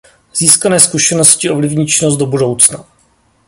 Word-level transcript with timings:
Získané 0.37 0.79
zkušenosti 0.79 1.49
ovlivní 1.49 1.87
činnost 1.87 2.17
do 2.17 2.25
budoucna. 2.25 2.85